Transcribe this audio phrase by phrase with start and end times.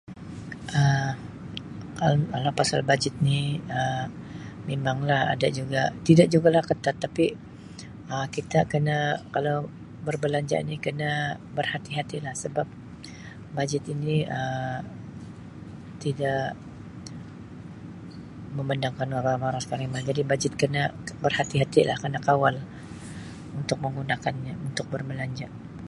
[0.79, 1.11] Um
[1.99, 3.39] Kal-Kalau pasal bajet ni
[3.79, 4.07] Um
[4.69, 7.25] mimanglah ada juga tidak jugalah ketat tapi
[8.11, 8.97] Um kita kena
[9.35, 9.57] kalau
[10.07, 11.11] berbelanja ini kena
[11.57, 12.67] berhati-hati lah sebab
[13.57, 14.83] bajet ini Um
[16.03, 16.45] tidak
[18.57, 18.95] memandang
[20.09, 20.83] jadi bajet kena
[21.23, 22.55] berhati-hatilah kena kawal
[23.59, 25.47] untuk menggunakannya untuk berbelanja.